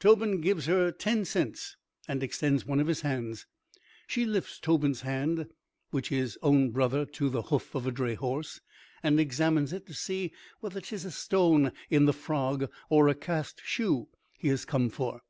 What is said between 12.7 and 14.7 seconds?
or a cast shoe he has